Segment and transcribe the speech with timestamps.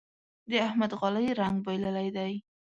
[0.49, 2.33] د احمد غالۍ رنګ بايللی دی.